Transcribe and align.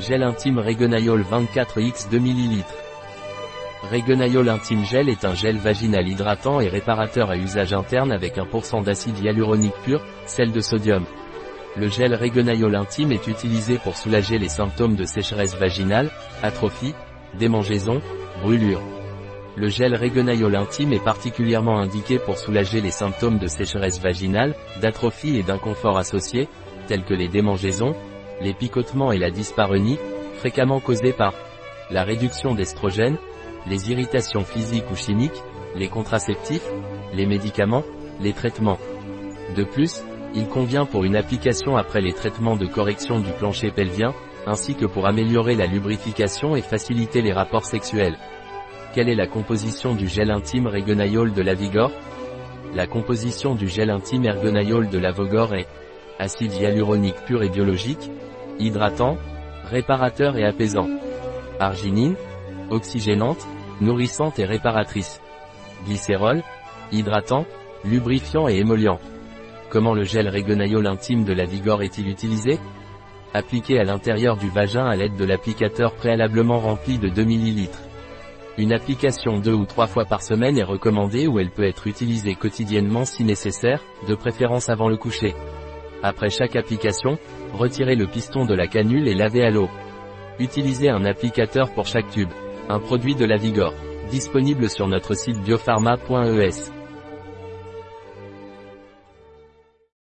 Gel 0.00 0.24
intime 0.24 0.58
Regenayol 0.58 1.22
24X 1.22 2.10
2 2.10 2.18
ml. 2.18 2.64
Regenayol 3.92 4.48
Intime 4.48 4.84
Gel 4.84 5.08
est 5.08 5.24
un 5.24 5.34
gel 5.34 5.56
vaginal 5.56 6.08
hydratant 6.08 6.60
et 6.60 6.68
réparateur 6.68 7.30
à 7.30 7.36
usage 7.36 7.72
interne 7.72 8.10
avec 8.10 8.36
un 8.36 8.44
pourcent 8.44 8.80
d'acide 8.80 9.16
hyaluronique 9.20 9.74
pur, 9.84 10.04
sel 10.26 10.50
de 10.50 10.60
sodium. 10.60 11.04
Le 11.76 11.88
gel 11.88 12.12
Regenayol 12.16 12.74
Intime 12.74 13.12
est 13.12 13.28
utilisé 13.28 13.78
pour 13.78 13.96
soulager 13.96 14.36
les 14.38 14.48
symptômes 14.48 14.96
de 14.96 15.04
sécheresse 15.04 15.54
vaginale, 15.54 16.10
atrophie, 16.42 16.94
démangeaison, 17.38 18.02
brûlure. 18.42 18.82
Le 19.56 19.68
gel 19.68 19.94
Regenayol 19.94 20.56
Intime 20.56 20.92
est 20.92 21.04
particulièrement 21.04 21.78
indiqué 21.78 22.18
pour 22.18 22.36
soulager 22.36 22.80
les 22.80 22.90
symptômes 22.90 23.38
de 23.38 23.46
sécheresse 23.46 24.00
vaginale, 24.00 24.56
d'atrophie 24.80 25.36
et 25.36 25.44
d'inconfort 25.44 25.98
associés, 25.98 26.48
tels 26.88 27.04
que 27.04 27.14
les 27.14 27.28
démangeaisons, 27.28 27.94
les 28.40 28.54
picotements 28.54 29.12
et 29.12 29.18
la 29.18 29.30
dyspareunie, 29.30 29.98
fréquemment 30.36 30.80
causés 30.80 31.12
par 31.12 31.34
la 31.90 32.04
réduction 32.04 32.54
d'estrogènes, 32.54 33.18
les 33.66 33.90
irritations 33.90 34.44
physiques 34.44 34.90
ou 34.90 34.96
chimiques, 34.96 35.42
les 35.74 35.88
contraceptifs, 35.88 36.68
les 37.14 37.26
médicaments, 37.26 37.84
les 38.20 38.32
traitements. 38.32 38.78
De 39.56 39.64
plus, 39.64 40.02
il 40.34 40.48
convient 40.48 40.84
pour 40.84 41.04
une 41.04 41.16
application 41.16 41.76
après 41.76 42.00
les 42.00 42.12
traitements 42.12 42.56
de 42.56 42.66
correction 42.66 43.20
du 43.20 43.30
plancher 43.32 43.70
pelvien, 43.70 44.14
ainsi 44.46 44.74
que 44.74 44.86
pour 44.86 45.06
améliorer 45.06 45.54
la 45.54 45.66
lubrification 45.66 46.56
et 46.56 46.62
faciliter 46.62 47.22
les 47.22 47.32
rapports 47.32 47.64
sexuels. 47.64 48.18
Quelle 48.94 49.08
est 49.08 49.14
la 49.14 49.26
composition 49.26 49.94
du 49.94 50.06
gel 50.06 50.30
intime 50.30 50.66
Regenayol 50.66 51.32
de 51.32 51.42
la 51.42 51.54
Vigor? 51.54 51.90
La 52.74 52.86
composition 52.86 53.54
du 53.54 53.68
gel 53.68 53.90
intime 53.90 54.24
Ergonayol 54.24 54.88
de 54.88 54.98
la 54.98 55.12
Vigor 55.12 55.54
est 55.54 55.68
acide 56.18 56.52
hyaluronique 56.52 57.24
pur 57.26 57.42
et 57.42 57.48
biologique, 57.48 58.10
hydratant, 58.58 59.16
réparateur 59.64 60.36
et 60.36 60.44
apaisant. 60.44 60.88
Arginine, 61.60 62.16
oxygénante, 62.70 63.46
nourrissante 63.80 64.38
et 64.38 64.44
réparatrice. 64.44 65.20
Glycérol, 65.86 66.42
hydratant, 66.92 67.46
lubrifiant 67.84 68.48
et 68.48 68.56
émollient. 68.56 68.98
Comment 69.70 69.94
le 69.94 70.04
gel 70.04 70.28
Regenayol 70.28 70.86
intime 70.86 71.24
de 71.24 71.32
la 71.32 71.44
Vigor 71.44 71.82
est-il 71.82 72.08
utilisé? 72.08 72.58
Appliqué 73.32 73.80
à 73.80 73.84
l'intérieur 73.84 74.36
du 74.36 74.48
vagin 74.48 74.86
à 74.86 74.94
l'aide 74.94 75.16
de 75.16 75.24
l'applicateur 75.24 75.94
préalablement 75.94 76.60
rempli 76.60 76.98
de 76.98 77.08
2 77.08 77.22
ml. 77.22 77.68
Une 78.56 78.72
application 78.72 79.38
deux 79.40 79.52
ou 79.52 79.64
trois 79.64 79.88
fois 79.88 80.04
par 80.04 80.22
semaine 80.22 80.56
est 80.56 80.62
recommandée 80.62 81.26
ou 81.26 81.40
elle 81.40 81.50
peut 81.50 81.66
être 81.66 81.88
utilisée 81.88 82.36
quotidiennement 82.36 83.04
si 83.04 83.24
nécessaire, 83.24 83.82
de 84.06 84.14
préférence 84.14 84.68
avant 84.68 84.88
le 84.88 84.96
coucher. 84.96 85.34
Après 86.06 86.28
chaque 86.28 86.54
application, 86.54 87.16
retirez 87.54 87.96
le 87.96 88.06
piston 88.06 88.44
de 88.44 88.54
la 88.54 88.66
canule 88.66 89.08
et 89.08 89.14
lavez 89.14 89.42
à 89.42 89.48
l'eau. 89.48 89.70
Utilisez 90.38 90.90
un 90.90 91.06
applicateur 91.06 91.72
pour 91.72 91.86
chaque 91.86 92.10
tube. 92.10 92.28
Un 92.68 92.78
produit 92.78 93.14
de 93.14 93.24
la 93.24 93.38
Vigor. 93.38 93.72
Disponible 94.10 94.68
sur 94.68 94.86
notre 94.86 95.14
site 95.14 95.40
biopharma.es. 95.40 96.83